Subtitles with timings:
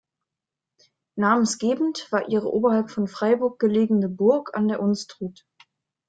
[1.15, 5.45] Namensgebend war ihre oberhalb von Freyburg gelegene Burg an der Unstrut.